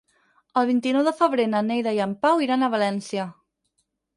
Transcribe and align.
El 0.61 0.65
vint-i-nou 0.69 1.03
de 1.09 1.13
febrer 1.19 1.45
na 1.51 1.61
Neida 1.67 1.93
i 1.99 2.03
en 2.09 2.17
Pau 2.27 2.41
iran 2.49 2.69
a 2.69 2.73
València. 2.77 3.29